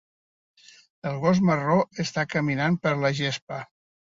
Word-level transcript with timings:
Un 1.09 1.19
gos 1.25 1.43
marró 1.49 1.77
està 2.07 2.27
caminant 2.33 2.81
per 2.87 2.95
la 3.05 3.17
gespa. 3.21 3.65